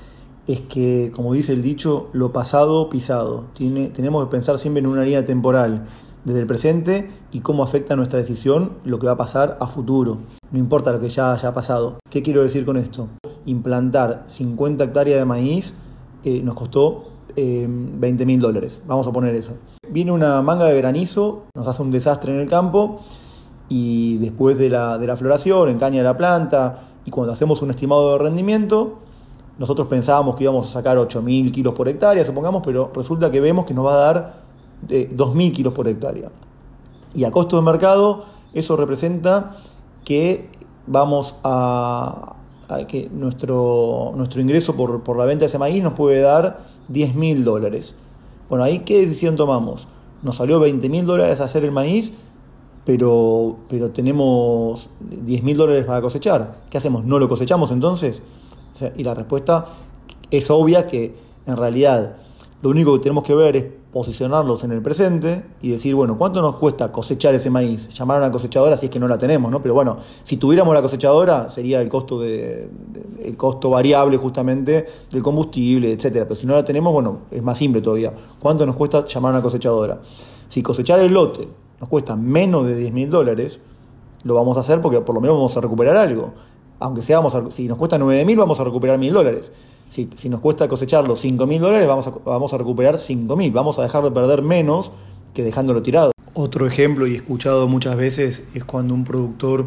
es 0.48 0.62
que, 0.62 1.12
como 1.14 1.34
dice 1.34 1.52
el 1.52 1.62
dicho, 1.62 2.08
lo 2.12 2.32
pasado 2.32 2.88
pisado. 2.88 3.44
Tenemos 3.54 4.24
que 4.24 4.30
pensar 4.30 4.56
siempre 4.56 4.80
en 4.80 4.86
una 4.86 5.02
línea 5.02 5.24
temporal, 5.24 5.84
desde 6.24 6.40
el 6.40 6.46
presente 6.46 7.10
y 7.32 7.40
cómo 7.40 7.62
afecta 7.62 7.96
nuestra 7.96 8.18
decisión 8.18 8.72
lo 8.84 8.98
que 8.98 9.06
va 9.06 9.12
a 9.12 9.16
pasar 9.16 9.58
a 9.60 9.66
futuro. 9.66 10.18
No 10.50 10.58
importa 10.58 10.90
lo 10.90 11.00
que 11.00 11.10
ya 11.10 11.32
haya 11.32 11.52
pasado. 11.52 11.98
¿Qué 12.10 12.22
quiero 12.22 12.42
decir 12.42 12.64
con 12.64 12.78
esto? 12.78 13.08
Implantar 13.44 14.24
50 14.26 14.84
hectáreas 14.84 15.18
de 15.18 15.24
maíz 15.26 15.74
eh, 16.24 16.40
nos 16.42 16.54
costó 16.54 17.04
eh, 17.36 17.66
20 17.68 18.26
mil 18.26 18.40
dólares. 18.40 18.82
Vamos 18.86 19.06
a 19.06 19.12
poner 19.12 19.34
eso. 19.34 19.52
Viene 19.90 20.12
una 20.12 20.40
manga 20.40 20.64
de 20.64 20.76
granizo, 20.78 21.44
nos 21.54 21.68
hace 21.68 21.82
un 21.82 21.90
desastre 21.90 22.32
en 22.32 22.40
el 22.40 22.48
campo 22.48 23.02
y 23.68 24.16
después 24.16 24.56
de 24.56 24.70
la, 24.70 24.96
de 24.96 25.06
la 25.06 25.16
floración, 25.16 25.68
en 25.68 25.78
caña 25.78 25.98
de 25.98 26.04
la 26.04 26.16
planta, 26.16 26.84
y 27.04 27.10
cuando 27.10 27.32
hacemos 27.34 27.60
un 27.60 27.70
estimado 27.70 28.12
de 28.12 28.18
rendimiento, 28.18 28.98
nosotros 29.58 29.88
pensábamos 29.88 30.36
que 30.36 30.44
íbamos 30.44 30.68
a 30.68 30.72
sacar 30.72 30.96
8.000 30.98 31.50
kilos 31.50 31.74
por 31.74 31.88
hectárea, 31.88 32.24
supongamos, 32.24 32.62
pero 32.64 32.90
resulta 32.94 33.30
que 33.30 33.40
vemos 33.40 33.66
que 33.66 33.74
nos 33.74 33.84
va 33.84 33.94
a 33.94 34.12
dar 34.12 34.34
2.000 34.88 35.52
kilos 35.52 35.74
por 35.74 35.88
hectárea. 35.88 36.30
Y 37.14 37.24
a 37.24 37.30
costo 37.30 37.56
de 37.56 37.62
mercado, 37.62 38.24
eso 38.54 38.76
representa 38.76 39.56
que 40.04 40.48
vamos 40.86 41.34
a, 41.42 42.36
que 42.86 43.08
nuestro, 43.12 44.12
nuestro 44.16 44.40
ingreso 44.40 44.74
por, 44.76 45.02
por, 45.02 45.16
la 45.16 45.24
venta 45.24 45.40
de 45.40 45.46
ese 45.46 45.58
maíz 45.58 45.82
nos 45.82 45.94
puede 45.94 46.20
dar 46.20 46.60
10 46.88 47.14
mil 47.14 47.44
dólares. 47.44 47.94
Bueno, 48.48 48.64
ahí 48.64 48.80
qué 48.80 49.00
decisión 49.00 49.36
tomamos. 49.36 49.86
Nos 50.22 50.36
salió 50.36 50.60
20 50.60 50.88
mil 50.88 51.04
dólares 51.04 51.40
hacer 51.40 51.64
el 51.64 51.72
maíz, 51.72 52.12
pero, 52.84 53.56
pero 53.68 53.90
tenemos 53.90 54.88
10 55.00 55.42
mil 55.42 55.56
dólares 55.56 55.84
para 55.84 56.00
cosechar. 56.00 56.56
¿Qué 56.70 56.78
hacemos? 56.78 57.04
¿No 57.04 57.18
lo 57.18 57.28
cosechamos 57.28 57.70
entonces? 57.70 58.22
Y 58.96 59.04
la 59.04 59.14
respuesta 59.14 59.66
es 60.30 60.50
obvia 60.50 60.86
que 60.86 61.14
en 61.46 61.56
realidad 61.56 62.16
lo 62.60 62.70
único 62.70 62.92
que 62.94 63.00
tenemos 63.00 63.24
que 63.24 63.34
ver 63.34 63.56
es 63.56 63.64
posicionarlos 63.92 64.64
en 64.64 64.72
el 64.72 64.82
presente 64.82 65.44
y 65.62 65.70
decir, 65.70 65.94
bueno, 65.94 66.18
¿cuánto 66.18 66.42
nos 66.42 66.56
cuesta 66.56 66.92
cosechar 66.92 67.34
ese 67.34 67.50
maíz? 67.50 67.88
Llamar 67.88 68.18
a 68.18 68.26
una 68.26 68.30
cosechadora 68.30 68.76
si 68.76 68.86
es 68.86 68.90
que 68.90 68.98
no 68.98 69.08
la 69.08 69.16
tenemos, 69.16 69.50
¿no? 69.50 69.62
Pero 69.62 69.74
bueno, 69.74 69.96
si 70.22 70.36
tuviéramos 70.36 70.74
la 70.74 70.82
cosechadora 70.82 71.48
sería 71.48 71.80
el 71.80 71.88
costo 71.88 72.20
de, 72.20 72.68
el 73.24 73.36
costo 73.36 73.70
variable 73.70 74.16
justamente 74.18 74.86
del 75.10 75.22
combustible, 75.22 75.92
etcétera. 75.92 76.26
Pero 76.26 76.36
si 76.36 76.46
no 76.46 76.54
la 76.54 76.64
tenemos, 76.64 76.92
bueno, 76.92 77.20
es 77.30 77.42
más 77.42 77.56
simple 77.56 77.80
todavía. 77.80 78.12
¿Cuánto 78.38 78.66
nos 78.66 78.76
cuesta 78.76 79.04
llamar 79.06 79.30
a 79.30 79.38
una 79.38 79.42
cosechadora? 79.42 80.00
Si 80.48 80.62
cosechar 80.62 80.98
el 81.00 81.12
lote 81.12 81.48
nos 81.80 81.88
cuesta 81.88 82.16
menos 82.16 82.66
de 82.66 82.76
10 82.76 82.92
mil 82.92 83.08
dólares, 83.08 83.58
lo 84.24 84.34
vamos 84.34 84.56
a 84.56 84.60
hacer 84.60 84.80
porque 84.82 85.00
por 85.00 85.14
lo 85.14 85.20
menos 85.20 85.36
vamos 85.36 85.56
a 85.56 85.60
recuperar 85.60 85.96
algo. 85.96 86.32
Aunque 86.80 87.02
seamos, 87.02 87.36
si 87.54 87.66
nos 87.66 87.78
cuesta 87.78 87.98
9 87.98 88.24
mil, 88.24 88.36
vamos 88.36 88.60
a 88.60 88.64
recuperar 88.64 88.98
mil 88.98 89.12
dólares. 89.12 89.52
Si, 89.88 90.08
nos 90.28 90.40
cuesta 90.40 90.68
cosecharlo 90.68 91.16
5 91.16 91.46
mil 91.46 91.60
dólares, 91.60 91.88
vamos 91.88 92.06
a, 92.06 92.10
vamos 92.24 92.52
a 92.52 92.58
recuperar 92.58 92.98
5 92.98 93.36
mil. 93.36 93.52
Vamos 93.52 93.78
a 93.78 93.82
dejar 93.82 94.04
de 94.04 94.10
perder 94.10 94.42
menos 94.42 94.92
que 95.34 95.42
dejándolo 95.42 95.82
tirado. 95.82 96.12
Otro 96.34 96.66
ejemplo, 96.66 97.06
y 97.06 97.14
escuchado 97.14 97.66
muchas 97.68 97.96
veces, 97.96 98.48
es 98.54 98.64
cuando 98.64 98.94
un 98.94 99.04
productor, 99.04 99.64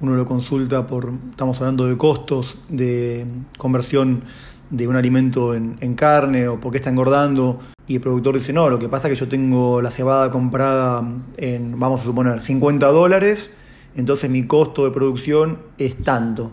uno 0.00 0.14
lo 0.14 0.26
consulta 0.26 0.86
por, 0.86 1.12
estamos 1.30 1.60
hablando 1.60 1.86
de 1.86 1.96
costos 1.96 2.56
de 2.68 3.26
conversión 3.58 4.22
de 4.70 4.86
un 4.86 4.96
alimento 4.96 5.54
en, 5.54 5.76
en 5.80 5.94
carne 5.94 6.48
o 6.48 6.60
por 6.60 6.70
qué 6.70 6.78
está 6.78 6.90
engordando, 6.90 7.58
y 7.86 7.96
el 7.96 8.00
productor 8.00 8.38
dice, 8.38 8.52
no, 8.52 8.70
lo 8.70 8.78
que 8.78 8.88
pasa 8.88 9.08
es 9.08 9.14
que 9.14 9.24
yo 9.24 9.28
tengo 9.28 9.82
la 9.82 9.90
cebada 9.90 10.30
comprada 10.30 11.06
en, 11.36 11.78
vamos 11.78 12.00
a 12.00 12.04
suponer, 12.04 12.40
50 12.40 12.86
dólares, 12.86 13.54
entonces 13.96 14.30
mi 14.30 14.46
costo 14.46 14.84
de 14.84 14.90
producción 14.90 15.58
es 15.78 15.96
tanto. 15.98 16.50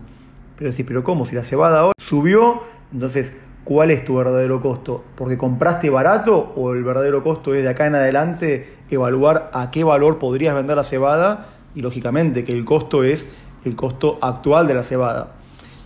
Pero 0.57 0.69
decís, 0.69 0.86
pero 0.88 1.03
¿cómo? 1.03 1.25
Si 1.25 1.36
la 1.36 1.43
cebada 1.43 1.79
ahora 1.79 1.93
subió, 1.98 2.62
entonces, 2.93 3.33
¿cuál 3.63 3.89
es 3.89 4.05
tu 4.05 4.15
verdadero 4.15 4.62
costo? 4.62 5.03
¿Porque 5.15 5.38
compraste 5.38 5.89
barato 5.89 6.53
o 6.55 6.74
el 6.74 6.83
verdadero 6.83 7.24
costo 7.24 7.55
es 7.55 7.63
de 7.63 7.69
acá 7.69 7.88
en 7.88 7.95
adelante 7.95 8.67
evaluar 8.89 9.50
a 9.53 9.71
qué 9.71 9.83
valor 9.83 10.19
podrías 10.19 10.53
vender 10.53 10.77
la 10.77 10.83
cebada? 10.83 11.48
Y 11.74 11.81
lógicamente 11.81 12.43
que 12.43 12.53
el 12.53 12.65
costo 12.65 13.03
es 13.03 13.27
el 13.65 13.75
costo 13.75 14.19
actual 14.21 14.67
de 14.67 14.74
la 14.74 14.83
cebada. 14.83 15.33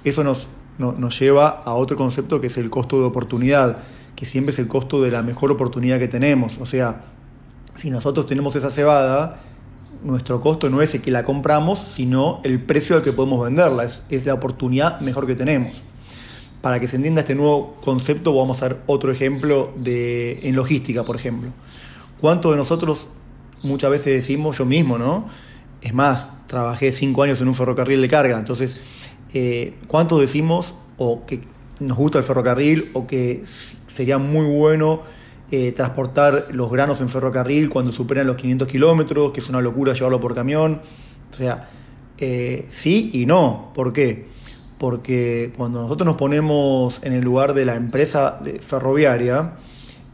Eso 0.04 0.24
nos, 0.24 0.50
nos 0.78 1.20
lleva 1.20 1.48
a 1.64 1.74
otro 1.74 1.96
concepto 1.96 2.42
que 2.42 2.48
es 2.48 2.58
el 2.58 2.70
costo 2.70 3.00
de 3.00 3.06
oportunidad, 3.06 3.78
que 4.16 4.26
siempre 4.26 4.52
es 4.54 4.60
el 4.60 4.68
costo 4.68 5.02
de 5.02 5.12
la 5.12 5.22
mejor 5.22 5.52
oportunidad 5.52 6.00
que 6.00 6.08
tenemos. 6.08 6.58
O 6.58 6.66
sea, 6.66 7.04
si 7.76 7.92
nosotros 7.92 8.26
tenemos 8.26 8.56
esa 8.56 8.70
cebada, 8.70 9.38
nuestro 10.06 10.40
costo 10.40 10.70
no 10.70 10.82
es 10.82 10.96
el 10.96 11.02
que 11.02 11.12
la 11.12 11.26
compramos, 11.26 11.80
sino 11.94 12.40
el 12.44 12.62
precio 12.62 12.96
al 12.96 13.04
que 13.04 13.12
podemos 13.12 13.44
venderla. 13.44 13.84
Es, 13.84 14.04
es 14.10 14.26
la 14.26 14.36
oportunidad 14.36 15.02
mejor 15.02 15.28
que 15.28 15.36
tenemos 15.36 15.82
para 16.66 16.80
que 16.80 16.88
se 16.88 16.96
entienda 16.96 17.22
este 17.22 17.36
nuevo 17.36 17.76
concepto, 17.86 18.36
vamos 18.36 18.64
a 18.64 18.70
ver 18.70 18.78
otro 18.88 19.12
ejemplo 19.12 19.72
de, 19.78 20.40
en 20.42 20.56
logística, 20.56 21.06
por 21.06 21.16
ejemplo. 21.16 21.52
¿Cuántos 22.20 22.54
de 22.54 22.58
nosotros 22.58 23.08
muchas 23.62 23.92
veces 23.92 24.16
decimos, 24.16 24.58
yo 24.58 24.66
mismo, 24.66 24.98
¿no? 24.98 25.30
Es 25.84 25.94
más, 25.94 26.28
trabajé 26.48 26.92
cinco 26.92 27.22
años 27.22 27.40
en 27.40 27.50
un 27.50 27.54
ferrocarril 27.54 28.02
de 28.02 28.08
carga, 28.08 28.40
entonces, 28.40 28.78
eh, 29.36 29.76
¿cuántos 29.86 30.22
decimos 30.22 30.74
o 30.98 31.24
que 31.28 31.42
nos 31.80 31.96
gusta 32.00 32.18
el 32.18 32.24
ferrocarril 32.24 32.90
o 32.94 33.06
que 33.06 33.44
sería 33.46 34.18
muy 34.18 34.48
bueno 34.48 35.04
eh, 35.52 35.72
transportar 35.72 36.48
los 36.52 36.72
granos 36.72 37.02
en 37.02 37.10
ferrocarril 37.10 37.70
cuando 37.70 37.92
superan 37.92 38.28
los 38.28 38.36
500 38.38 38.68
kilómetros, 38.68 39.32
que 39.32 39.40
es 39.40 39.50
una 39.50 39.62
locura 39.62 39.94
llevarlo 39.94 40.20
por 40.20 40.36
camión? 40.36 40.82
O 41.32 41.34
sea, 41.34 41.70
eh, 42.18 42.66
sí 42.68 43.12
y 43.14 43.26
no. 43.26 43.72
¿Por 43.74 43.94
qué? 43.94 44.36
porque 44.78 45.54
cuando 45.58 45.82
nosotros 45.82 46.06
nos 46.06 46.16
ponemos 46.16 47.00
en 47.04 47.14
el 47.14 47.24
lugar 47.24 47.54
de 47.54 47.66
la 47.66 47.76
empresa 47.76 48.40
ferroviaria, 48.62 49.54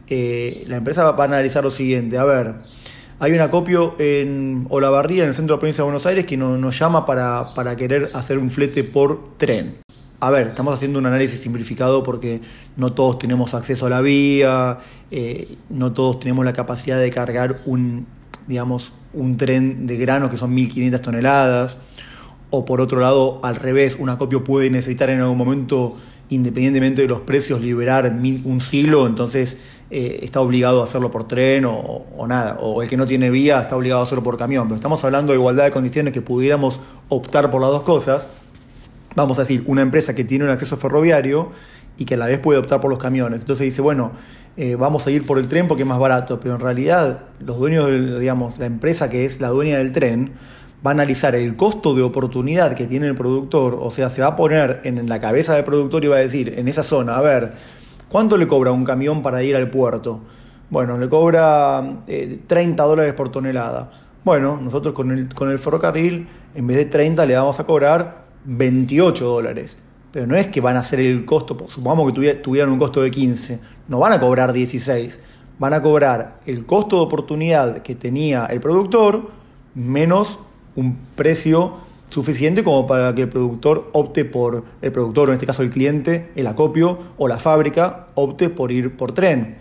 eh, 0.07 0.63
la 0.67 0.77
empresa 0.77 1.11
va 1.11 1.23
a 1.23 1.27
analizar 1.27 1.63
lo 1.63 1.71
siguiente, 1.71 2.17
a 2.17 2.23
ver, 2.25 2.55
hay 3.19 3.33
un 3.33 3.41
acopio 3.41 3.95
en 3.99 4.65
Olavarría, 4.69 5.23
en 5.23 5.29
el 5.29 5.33
centro 5.33 5.55
de 5.55 5.57
la 5.57 5.59
provincia 5.59 5.83
de 5.83 5.85
Buenos 5.85 6.05
Aires, 6.05 6.25
que 6.25 6.37
nos, 6.37 6.77
llama 6.77 7.05
para, 7.05 7.75
querer 7.75 8.09
hacer 8.13 8.37
un 8.37 8.49
flete 8.49 8.83
por 8.83 9.37
tren. 9.37 9.77
A 10.23 10.29
ver, 10.29 10.45
estamos 10.45 10.75
haciendo 10.75 10.99
un 10.99 11.07
análisis 11.07 11.39
simplificado 11.39 12.03
porque 12.03 12.41
no 12.77 12.93
todos 12.93 13.17
tenemos 13.17 13.55
acceso 13.55 13.87
a 13.87 13.89
la 13.89 14.01
vía, 14.01 14.77
eh, 15.09 15.55
no 15.71 15.93
todos 15.93 16.19
tenemos 16.19 16.45
la 16.45 16.53
capacidad 16.53 16.99
de 16.99 17.09
cargar 17.09 17.61
un, 17.65 18.05
digamos, 18.45 18.93
un 19.13 19.37
tren 19.37 19.87
de 19.87 19.97
granos 19.97 20.29
que 20.29 20.37
son 20.37 20.55
1.500 20.55 21.01
toneladas. 21.01 21.79
O 22.51 22.65
por 22.65 22.81
otro 22.81 22.99
lado, 22.99 23.39
al 23.41 23.55
revés, 23.55 23.97
un 23.97 24.09
acopio 24.09 24.43
puede 24.43 24.69
necesitar 24.69 25.09
en 25.09 25.21
algún 25.21 25.39
momento, 25.39 25.93
independientemente 26.29 27.01
de 27.01 27.07
los 27.07 27.21
precios, 27.21 27.59
liberar 27.59 28.13
un 28.13 28.61
silo, 28.61 29.07
entonces 29.07 29.57
eh, 29.89 30.19
está 30.21 30.39
obligado 30.39 30.81
a 30.81 30.83
hacerlo 30.83 31.09
por 31.09 31.27
tren 31.27 31.65
o, 31.65 32.05
nada, 32.27 32.59
o 32.61 32.83
el 32.83 32.87
que 32.87 32.95
no 32.95 33.07
tiene 33.07 33.31
vía 33.31 33.59
está 33.59 33.75
obligado 33.75 34.01
a 34.01 34.03
hacerlo 34.03 34.23
por 34.23 34.37
camión, 34.37 34.67
pero 34.67 34.75
estamos 34.75 35.03
hablando 35.03 35.33
de 35.33 35.39
igualdad 35.39 35.63
de 35.63 35.71
condiciones 35.71 36.13
que 36.13 36.21
pudiéramos 36.21 36.79
optar 37.09 37.49
por 37.49 37.59
las 37.59 37.71
dos 37.71 37.81
cosas. 37.81 38.27
Vamos 39.15 39.37
a 39.39 39.41
decir, 39.41 39.63
una 39.67 39.81
empresa 39.81 40.15
que 40.15 40.23
tiene 40.23 40.45
un 40.45 40.51
acceso 40.51 40.77
ferroviario 40.77 41.51
y 41.97 42.05
que 42.05 42.13
a 42.15 42.17
la 42.17 42.27
vez 42.27 42.39
puede 42.39 42.59
optar 42.59 42.79
por 42.79 42.89
los 42.89 42.99
camiones. 42.99 43.41
Entonces 43.41 43.65
dice, 43.65 43.81
bueno, 43.81 44.11
eh, 44.57 44.75
vamos 44.75 45.05
a 45.05 45.11
ir 45.11 45.25
por 45.25 45.37
el 45.37 45.47
tren 45.47 45.67
porque 45.67 45.83
es 45.83 45.87
más 45.87 45.99
barato, 45.99 46.39
pero 46.39 46.55
en 46.55 46.61
realidad 46.61 47.23
los 47.39 47.57
dueños, 47.57 47.89
digamos, 48.19 48.57
la 48.57 48.65
empresa 48.65 49.09
que 49.09 49.25
es 49.25 49.39
la 49.39 49.49
dueña 49.49 49.77
del 49.77 49.91
tren, 49.91 50.31
va 50.85 50.91
a 50.91 50.93
analizar 50.93 51.35
el 51.35 51.55
costo 51.55 51.93
de 51.93 52.01
oportunidad 52.01 52.73
que 52.73 52.85
tiene 52.85 53.07
el 53.07 53.15
productor, 53.15 53.77
o 53.79 53.91
sea, 53.91 54.09
se 54.09 54.21
va 54.21 54.29
a 54.29 54.35
poner 54.35 54.81
en 54.83 55.07
la 55.07 55.19
cabeza 55.19 55.53
del 55.53 55.63
productor 55.63 56.03
y 56.03 56.07
va 56.07 56.15
a 56.15 56.19
decir, 56.19 56.55
en 56.57 56.67
esa 56.67 56.83
zona, 56.83 57.17
a 57.17 57.21
ver, 57.21 57.53
¿cuánto 58.09 58.35
le 58.35 58.47
cobra 58.47 58.71
un 58.71 58.83
camión 58.83 59.21
para 59.21 59.43
ir 59.43 59.55
al 59.55 59.69
puerto? 59.69 60.21
Bueno, 60.69 60.97
le 60.97 61.07
cobra 61.07 61.83
30 62.07 62.83
eh, 62.83 62.87
dólares 62.87 63.13
por 63.13 63.29
tonelada. 63.29 63.91
Bueno, 64.23 64.59
nosotros 64.61 64.93
con 64.93 65.11
el, 65.11 65.33
con 65.33 65.49
el 65.49 65.59
ferrocarril, 65.59 66.27
en 66.55 66.67
vez 66.67 66.77
de 66.77 66.85
30, 66.85 67.25
le 67.25 67.35
vamos 67.35 67.59
a 67.59 67.65
cobrar 67.65 68.20
28 68.45 69.25
dólares. 69.25 69.77
Pero 70.11 70.27
no 70.27 70.35
es 70.35 70.47
que 70.47 70.61
van 70.61 70.75
a 70.75 70.81
hacer 70.81 70.99
el 70.99 71.25
costo, 71.25 71.57
supongamos 71.67 72.11
que 72.11 72.35
tuvieran 72.35 72.69
un 72.69 72.79
costo 72.79 73.01
de 73.01 73.11
15, 73.11 73.59
no 73.87 73.99
van 73.99 74.11
a 74.11 74.19
cobrar 74.19 74.51
16, 74.51 75.19
van 75.57 75.73
a 75.73 75.81
cobrar 75.81 76.39
el 76.45 76.65
costo 76.65 76.97
de 76.97 77.03
oportunidad 77.03 77.81
que 77.81 77.95
tenía 77.95 78.45
el 78.47 78.59
productor 78.59 79.31
menos 79.73 80.39
un 80.75 80.97
precio 81.15 81.75
suficiente 82.09 82.63
como 82.63 82.85
para 82.87 83.15
que 83.15 83.21
el 83.21 83.29
productor 83.29 83.89
opte 83.93 84.25
por, 84.25 84.65
el 84.81 84.91
productor, 84.91 85.29
en 85.29 85.35
este 85.35 85.45
caso 85.45 85.63
el 85.63 85.69
cliente, 85.69 86.31
el 86.35 86.47
acopio 86.47 86.99
o 87.17 87.27
la 87.27 87.39
fábrica, 87.39 88.07
opte 88.15 88.49
por 88.49 88.71
ir 88.71 88.97
por 88.97 89.13
tren. 89.13 89.57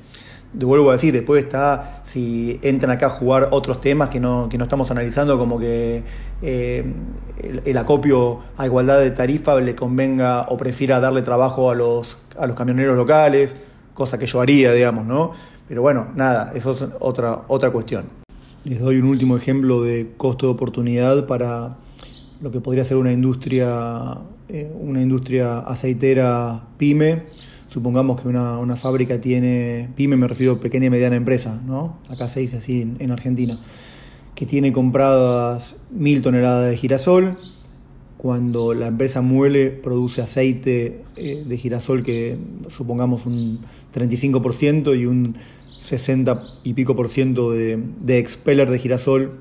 De 0.52 0.64
vuelvo 0.64 0.90
a 0.90 0.94
decir, 0.94 1.12
después 1.12 1.44
está 1.44 2.00
si 2.02 2.58
entran 2.62 2.90
acá 2.90 3.06
a 3.06 3.10
jugar 3.10 3.48
otros 3.52 3.80
temas 3.80 4.08
que 4.08 4.18
no, 4.18 4.48
que 4.48 4.58
no 4.58 4.64
estamos 4.64 4.90
analizando, 4.90 5.38
como 5.38 5.60
que 5.60 6.02
eh, 6.42 6.84
el, 7.64 7.78
acopio 7.78 8.40
a 8.56 8.66
igualdad 8.66 8.98
de 8.98 9.12
tarifa 9.12 9.60
le 9.60 9.76
convenga 9.76 10.46
o 10.48 10.56
prefiera 10.56 10.98
darle 10.98 11.22
trabajo 11.22 11.70
a 11.70 11.74
los, 11.74 12.18
a 12.36 12.46
los 12.48 12.56
camioneros 12.56 12.96
locales, 12.96 13.56
cosa 13.94 14.18
que 14.18 14.26
yo 14.26 14.40
haría, 14.40 14.72
digamos, 14.72 15.06
¿no? 15.06 15.32
Pero 15.68 15.82
bueno, 15.82 16.08
nada, 16.16 16.50
eso 16.54 16.72
es 16.72 16.84
otra, 16.98 17.42
otra 17.46 17.70
cuestión. 17.70 18.06
Les 18.64 18.80
doy 18.80 18.98
un 18.98 19.04
último 19.04 19.36
ejemplo 19.36 19.82
de 19.82 20.14
costo 20.16 20.46
de 20.46 20.52
oportunidad 20.52 21.26
para 21.26 21.76
lo 22.40 22.50
que 22.50 22.60
podría 22.60 22.84
ser 22.84 22.96
una 22.96 23.12
industria, 23.12 24.18
eh, 24.48 24.70
una 24.74 25.00
industria 25.00 25.60
aceitera 25.60 26.60
pyme. 26.76 27.26
Supongamos 27.70 28.20
que 28.20 28.26
una, 28.26 28.74
fábrica 28.74 29.20
tiene, 29.20 29.90
pyme 29.94 30.16
me 30.16 30.26
refiero 30.26 30.54
a 30.54 30.60
pequeña 30.60 30.86
y 30.86 30.90
mediana 30.90 31.14
empresa, 31.14 31.60
¿no? 31.64 31.98
acá 32.08 32.26
se 32.26 32.40
dice 32.40 32.56
así 32.56 32.82
en, 32.98 33.12
Argentina, 33.12 33.60
que 34.34 34.44
tiene 34.44 34.72
compradas 34.72 35.76
mil 35.92 36.20
toneladas 36.20 36.68
de 36.68 36.76
girasol, 36.76 37.38
cuando 38.16 38.74
la 38.74 38.88
empresa 38.88 39.20
muele 39.20 39.70
produce 39.70 40.20
aceite 40.20 41.04
eh, 41.14 41.44
de 41.46 41.56
girasol 41.56 42.02
que 42.02 42.38
supongamos 42.70 43.24
un 43.24 43.60
35% 43.94 44.98
y 44.98 45.06
un 45.06 45.36
60 45.78 46.42
y 46.64 46.72
pico 46.72 46.96
por 46.96 47.08
ciento 47.08 47.52
de, 47.52 47.78
expeller 48.08 48.68
de 48.68 48.80
girasol 48.80 49.38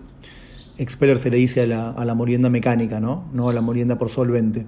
expeller 0.78 1.18
se 1.18 1.32
le 1.32 1.38
dice 1.38 1.62
a 1.62 1.66
la, 1.66 1.90
a 1.90 2.06
la 2.06 2.14
molienda 2.14 2.52
mecánica, 2.52 3.00
¿no? 3.00 3.24
No 3.34 3.50
a 3.50 3.54
la 3.54 3.62
molienda 3.62 3.98
por 3.98 4.10
solvente. 4.10 4.68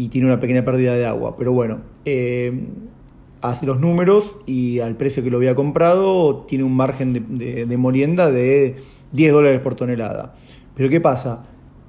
Y 0.00 0.08
tiene 0.08 0.28
una 0.28 0.40
pequeña 0.40 0.64
pérdida 0.64 0.94
de 0.94 1.04
agua. 1.04 1.36
Pero 1.36 1.52
bueno, 1.52 1.80
eh, 2.06 2.52
hace 3.42 3.66
los 3.66 3.80
números 3.80 4.36
y 4.46 4.80
al 4.80 4.96
precio 4.96 5.22
que 5.22 5.30
lo 5.30 5.36
había 5.36 5.54
comprado 5.54 6.44
tiene 6.48 6.64
un 6.64 6.74
margen 6.74 7.12
de, 7.12 7.66
de, 7.66 7.76
molienda 7.76 8.30
de 8.30 8.76
10 9.12 9.32
dólares 9.32 9.60
por 9.60 9.74
tonelada. 9.74 10.34
Pero 10.74 10.88
¿qué 10.88 11.02
pasa? 11.02 11.42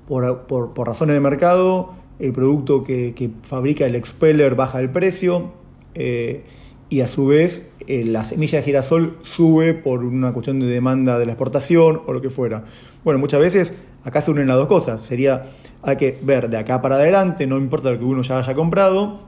Por, 0.10 0.42
por, 0.42 0.74
por 0.74 0.88
razones 0.88 1.14
de 1.14 1.22
mercado, 1.22 1.94
el 2.20 2.34
producto 2.34 2.84
que, 2.84 3.14
que, 3.14 3.30
fabrica 3.44 3.86
el 3.86 3.96
expeller 3.96 4.56
baja 4.56 4.82
el 4.82 4.90
precio 4.90 5.54
eh, 5.96 6.44
y 6.90 7.00
a 7.00 7.08
su 7.08 7.28
vez 7.28 7.72
eh, 7.88 8.04
la 8.06 8.26
semilla 8.26 8.60
de 8.60 8.66
girasol 8.66 9.18
sube 9.22 9.74
por 9.74 10.04
una 10.04 10.34
cuestión 10.34 10.60
de 10.60 10.68
demanda 10.68 11.18
de 11.18 11.26
la 11.26 11.32
exportación 11.32 12.02
o 12.06 12.12
lo 12.12 12.22
que 12.22 12.30
fuera. 12.30 12.66
Bueno, 13.06 13.20
muchas 13.20 13.40
veces 13.40 13.74
acá 14.04 14.22
se 14.22 14.32
unen 14.32 14.48
las 14.48 14.58
dos 14.58 14.68
cosas. 14.68 15.02
Sería, 15.02 15.46
hay 15.82 15.98
que 15.98 16.20
ver 16.22 16.50
de 16.50 16.58
acá 16.58 16.82
para 16.82 16.96
adelante, 16.96 17.48
no 17.48 17.58
importa 17.58 17.92
lo 17.92 18.00
que 18.00 18.06
uno 18.06 18.22
ya 18.22 18.40
haya 18.40 18.54
comprado 18.54 19.20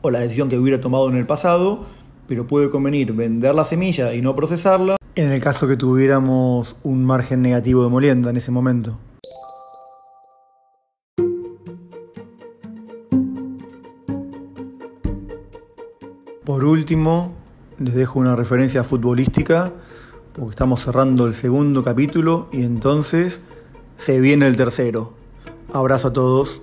o 0.00 0.10
la 0.10 0.20
decisión 0.20 0.48
que 0.48 0.58
hubiera 0.58 0.80
tomado 0.80 1.08
en 1.08 1.16
el 1.16 1.26
pasado, 1.26 1.84
pero 2.26 2.46
puede 2.46 2.70
convenir 2.70 3.12
vender 3.12 3.54
la 3.54 3.64
semilla 3.64 4.14
y 4.14 4.22
no 4.22 4.34
procesarla 4.34 4.96
en 5.14 5.30
el 5.30 5.40
caso 5.40 5.68
que 5.68 5.76
tuviéramos 5.76 6.74
un 6.82 7.04
margen 7.04 7.42
negativo 7.42 7.84
de 7.84 7.90
molienda 7.90 8.30
en 8.30 8.36
ese 8.36 8.50
momento. 8.50 8.98
Por 16.44 16.64
último, 16.64 17.34
les 17.78 17.94
dejo 17.94 18.18
una 18.18 18.34
referencia 18.34 18.84
futbolística, 18.84 19.72
porque 20.32 20.50
estamos 20.50 20.82
cerrando 20.82 21.26
el 21.26 21.34
segundo 21.34 21.84
capítulo 21.84 22.48
y 22.50 22.62
entonces 22.62 23.42
se 24.02 24.18
viene 24.18 24.48
el 24.48 24.56
tercero. 24.56 25.12
Abrazo 25.72 26.08
a 26.08 26.12
todos. 26.12 26.60